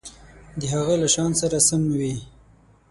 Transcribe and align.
د 0.59 0.61
هغه 0.73 0.93
له 1.01 1.07
شأن 1.13 1.31
سره 1.41 1.57
سم 1.67 1.81
وي. 1.99 2.15